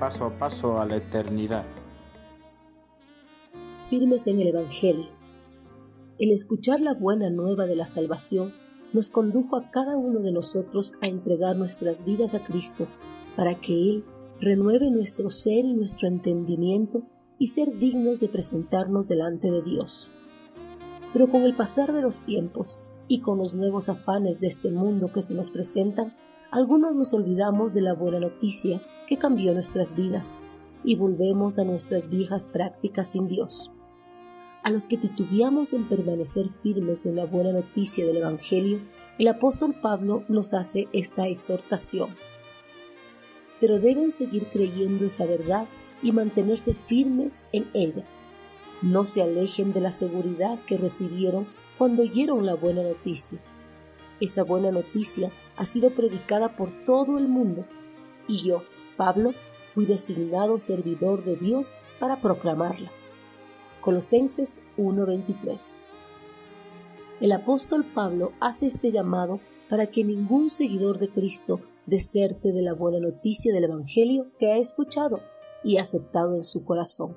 paso 0.00 0.24
a 0.24 0.38
paso 0.38 0.80
a 0.80 0.86
la 0.86 0.96
eternidad. 0.96 1.66
Firmes 3.90 4.26
en 4.26 4.40
el 4.40 4.48
Evangelio. 4.48 5.10
El 6.18 6.30
escuchar 6.32 6.80
la 6.80 6.94
buena 6.94 7.28
nueva 7.28 7.66
de 7.66 7.76
la 7.76 7.84
salvación 7.84 8.54
nos 8.94 9.10
condujo 9.10 9.56
a 9.56 9.70
cada 9.70 9.98
uno 9.98 10.20
de 10.20 10.32
nosotros 10.32 10.94
a 11.02 11.06
entregar 11.06 11.54
nuestras 11.56 12.06
vidas 12.06 12.34
a 12.34 12.42
Cristo 12.42 12.86
para 13.36 13.56
que 13.56 13.74
Él 13.74 14.04
renueve 14.40 14.90
nuestro 14.90 15.28
ser 15.28 15.66
y 15.66 15.74
nuestro 15.74 16.08
entendimiento 16.08 17.02
y 17.38 17.48
ser 17.48 17.70
dignos 17.76 18.20
de 18.20 18.28
presentarnos 18.28 19.06
delante 19.06 19.50
de 19.50 19.60
Dios. 19.60 20.10
Pero 21.12 21.28
con 21.28 21.42
el 21.42 21.54
pasar 21.54 21.92
de 21.92 22.00
los 22.00 22.20
tiempos 22.20 22.80
y 23.10 23.18
con 23.18 23.38
los 23.38 23.54
nuevos 23.54 23.88
afanes 23.88 24.38
de 24.38 24.46
este 24.46 24.70
mundo 24.70 25.10
que 25.12 25.20
se 25.20 25.34
nos 25.34 25.50
presentan, 25.50 26.14
algunos 26.52 26.94
nos 26.94 27.12
olvidamos 27.12 27.74
de 27.74 27.80
la 27.80 27.92
buena 27.92 28.20
noticia 28.20 28.80
que 29.08 29.18
cambió 29.18 29.52
nuestras 29.52 29.96
vidas 29.96 30.38
y 30.84 30.94
volvemos 30.94 31.58
a 31.58 31.64
nuestras 31.64 32.08
viejas 32.08 32.46
prácticas 32.46 33.10
sin 33.10 33.26
Dios. 33.26 33.72
A 34.62 34.70
los 34.70 34.86
que 34.86 34.96
titubeamos 34.96 35.72
en 35.72 35.88
permanecer 35.88 36.50
firmes 36.50 37.04
en 37.04 37.16
la 37.16 37.26
buena 37.26 37.50
noticia 37.50 38.06
del 38.06 38.18
Evangelio, 38.18 38.78
el 39.18 39.26
apóstol 39.26 39.74
Pablo 39.82 40.22
nos 40.28 40.54
hace 40.54 40.86
esta 40.92 41.26
exhortación. 41.26 42.10
Pero 43.58 43.80
deben 43.80 44.12
seguir 44.12 44.46
creyendo 44.52 45.04
esa 45.04 45.26
verdad 45.26 45.66
y 46.00 46.12
mantenerse 46.12 46.74
firmes 46.74 47.42
en 47.52 47.68
ella. 47.74 48.04
No 48.82 49.04
se 49.04 49.22
alejen 49.22 49.72
de 49.72 49.80
la 49.80 49.92
seguridad 49.92 50.58
que 50.60 50.78
recibieron 50.78 51.46
cuando 51.76 52.02
oyeron 52.02 52.46
la 52.46 52.54
buena 52.54 52.82
noticia. 52.82 53.38
Esa 54.20 54.42
buena 54.42 54.70
noticia 54.70 55.30
ha 55.56 55.64
sido 55.64 55.90
predicada 55.90 56.56
por 56.56 56.72
todo 56.84 57.18
el 57.18 57.28
mundo 57.28 57.66
y 58.26 58.42
yo, 58.42 58.62
Pablo, 58.96 59.32
fui 59.66 59.86
designado 59.86 60.58
servidor 60.58 61.24
de 61.24 61.36
Dios 61.36 61.74
para 61.98 62.20
proclamarla. 62.20 62.90
Colosenses 63.80 64.62
1:23 64.76 65.78
El 67.20 67.32
apóstol 67.32 67.84
Pablo 67.84 68.32
hace 68.40 68.66
este 68.66 68.92
llamado 68.92 69.40
para 69.68 69.86
que 69.86 70.04
ningún 70.04 70.50
seguidor 70.50 70.98
de 70.98 71.08
Cristo 71.08 71.60
deserte 71.86 72.52
de 72.52 72.62
la 72.62 72.74
buena 72.74 73.00
noticia 73.00 73.52
del 73.52 73.64
Evangelio 73.64 74.26
que 74.38 74.52
ha 74.52 74.56
escuchado 74.56 75.20
y 75.64 75.78
aceptado 75.78 76.34
en 76.34 76.44
su 76.44 76.64
corazón. 76.64 77.16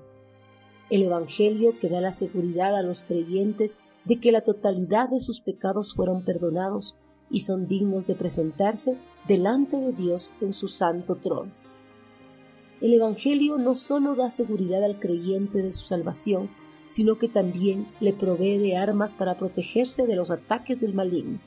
El 0.94 1.02
Evangelio 1.02 1.80
que 1.80 1.90
da 1.90 2.02
la 2.02 2.12
seguridad 2.12 2.76
a 2.76 2.84
los 2.84 3.02
creyentes 3.02 3.80
de 4.06 4.20
que 4.20 4.32
la 4.32 4.42
totalidad 4.42 5.10
de 5.10 5.22
sus 5.22 5.42
pecados 5.42 5.96
fueron 5.96 6.24
perdonados 6.24 6.98
y 7.32 7.40
son 7.40 7.66
dignos 7.66 8.06
de 8.06 8.14
presentarse 8.14 9.00
delante 9.28 9.78
de 9.78 9.94
Dios 9.94 10.34
en 10.40 10.54
su 10.54 10.68
santo 10.68 11.16
trono. 11.16 11.52
El 12.80 12.94
Evangelio 12.94 13.58
no 13.58 13.74
solo 13.74 14.14
da 14.14 14.30
seguridad 14.30 14.84
al 14.84 15.00
creyente 15.00 15.64
de 15.64 15.72
su 15.72 15.84
salvación, 15.84 16.52
sino 16.86 17.18
que 17.18 17.28
también 17.28 17.88
le 18.00 18.14
provee 18.14 18.60
de 18.60 18.78
armas 18.78 19.16
para 19.16 19.36
protegerse 19.40 20.06
de 20.06 20.16
los 20.16 20.30
ataques 20.30 20.80
del 20.80 20.94
maligno. 20.94 21.40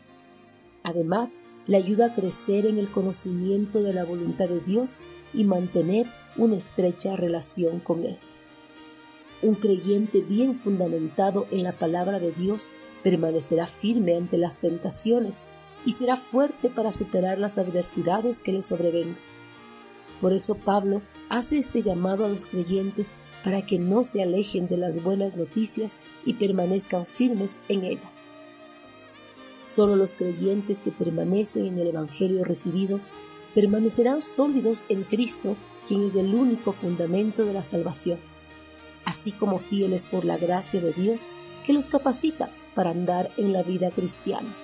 Además, 0.82 1.40
le 1.68 1.76
ayuda 1.76 2.06
a 2.06 2.14
crecer 2.16 2.66
en 2.66 2.78
el 2.78 2.90
conocimiento 2.90 3.80
de 3.84 3.92
la 3.92 4.04
voluntad 4.04 4.48
de 4.48 4.58
Dios 4.58 4.96
y 5.32 5.44
mantener 5.44 6.08
una 6.36 6.56
estrecha 6.56 7.14
relación 7.14 7.78
con 7.78 8.04
Él. 8.04 8.18
Un 9.42 9.54
creyente 9.54 10.20
bien 10.20 10.58
fundamentado 10.58 11.46
en 11.50 11.62
la 11.62 11.72
palabra 11.72 12.18
de 12.18 12.32
Dios 12.32 12.70
permanecerá 13.02 13.66
firme 13.66 14.16
ante 14.16 14.38
las 14.38 14.58
tentaciones 14.58 15.44
y 15.84 15.92
será 15.92 16.16
fuerte 16.16 16.70
para 16.70 16.92
superar 16.92 17.38
las 17.38 17.58
adversidades 17.58 18.42
que 18.42 18.52
le 18.52 18.62
sobrevengan. 18.62 19.16
Por 20.20 20.32
eso 20.32 20.54
Pablo 20.54 21.02
hace 21.28 21.58
este 21.58 21.82
llamado 21.82 22.24
a 22.24 22.28
los 22.28 22.46
creyentes 22.46 23.12
para 23.44 23.64
que 23.64 23.78
no 23.78 24.02
se 24.02 24.22
alejen 24.22 24.66
de 24.66 24.78
las 24.78 25.02
buenas 25.02 25.36
noticias 25.36 25.98
y 26.24 26.34
permanezcan 26.34 27.04
firmes 27.06 27.60
en 27.68 27.84
ella. 27.84 28.10
Solo 29.66 29.96
los 29.96 30.14
creyentes 30.14 30.80
que 30.80 30.90
permanecen 30.90 31.66
en 31.66 31.78
el 31.78 31.88
Evangelio 31.88 32.44
recibido 32.44 33.00
permanecerán 33.54 34.22
sólidos 34.22 34.84
en 34.88 35.02
Cristo, 35.02 35.56
quien 35.86 36.04
es 36.04 36.16
el 36.16 36.34
único 36.34 36.72
fundamento 36.72 37.44
de 37.44 37.52
la 37.52 37.62
salvación, 37.62 38.18
así 39.06 39.32
como 39.32 39.58
fieles 39.58 40.04
por 40.04 40.26
la 40.26 40.36
gracia 40.36 40.82
de 40.82 40.92
Dios 40.92 41.30
que 41.64 41.72
los 41.72 41.88
capacita 41.88 42.50
para 42.74 42.90
andar 42.90 43.30
en 43.38 43.54
la 43.54 43.62
vida 43.62 43.90
cristiana. 43.90 44.54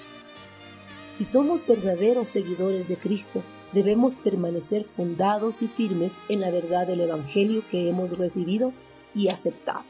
Si 1.11 1.25
somos 1.25 1.67
verdaderos 1.67 2.29
seguidores 2.29 2.89
de 2.89 2.97
Cristo, 2.97 3.43
debemos 3.73 4.17
permanecer 4.17 4.85
fundados 4.85 5.63
y 5.63 5.69
firmes 5.69 6.21
en 6.29 6.41
la 6.41 6.51
verdad 6.51 6.87
del 6.87 7.01
Evangelio 7.01 7.63
que 7.71 7.89
hemos 7.89 8.19
recibido 8.19 8.73
y 9.15 9.29
aceptado. 9.29 9.85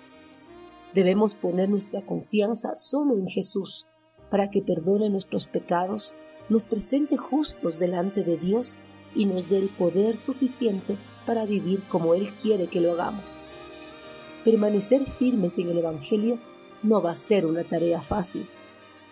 Debemos 0.95 1.35
poner 1.35 1.69
nuestra 1.69 2.03
confianza 2.03 2.77
solo 2.77 3.17
en 3.17 3.27
Jesús, 3.27 3.87
para 4.31 4.51
que 4.51 4.63
perdone 4.63 5.11
nuestros 5.11 5.47
pecados, 5.47 6.13
nos 6.49 6.67
presente 6.67 7.17
justos 7.17 7.79
delante 7.79 8.25
de 8.25 8.37
Dios 8.37 8.77
y 9.15 9.27
nos 9.27 9.49
dé 9.49 9.59
el 9.59 9.69
poder 9.69 10.17
suficiente 10.17 10.97
para 11.25 11.47
vivir 11.47 11.83
como 11.85 12.15
Él 12.15 12.33
quiere 12.35 12.67
que 12.67 12.81
lo 12.81 12.93
hagamos. 12.93 13.41
Permanecer 14.45 15.07
firmes 15.07 15.59
en 15.59 15.69
el 15.69 15.79
Evangelio 15.79 16.39
no 16.83 17.01
va 17.01 17.13
a 17.13 17.17
ser 17.17 17.47
una 17.47 17.63
tarea 17.63 18.03
fácil, 18.03 18.49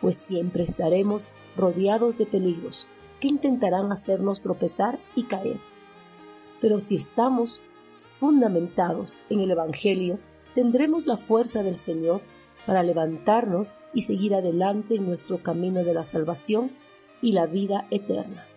pues 0.01 0.17
siempre 0.17 0.65
estaremos 0.65 1.31
rodeados 1.57 2.19
de 2.19 2.27
peligros 2.27 2.89
que 3.21 3.29
intentarán 3.29 3.93
hacernos 3.93 4.41
tropezar 4.41 4.99
y 5.15 5.25
caer. 5.25 5.59
Pero 6.61 6.81
si 6.81 6.97
estamos 6.97 7.61
fundamentados 8.19 9.21
en 9.31 9.41
el 9.41 9.53
Evangelio, 9.53 10.19
tendremos 10.55 11.07
la 11.07 11.17
fuerza 11.17 11.63
del 11.63 11.77
Señor 11.77 12.23
para 12.67 12.83
levantarnos 12.83 13.77
y 13.95 14.03
seguir 14.03 14.35
adelante 14.35 14.97
en 14.97 15.07
nuestro 15.07 15.43
camino 15.43 15.85
de 15.85 15.95
la 15.95 16.03
salvación 16.05 16.73
y 17.23 17.33
la 17.33 17.47
vida 17.47 17.87
eterna. 17.91 18.50